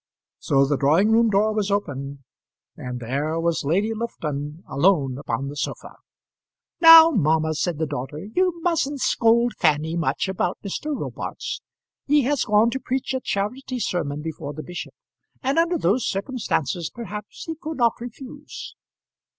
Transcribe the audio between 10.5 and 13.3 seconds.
Mr. Robarts. He has gone to preach a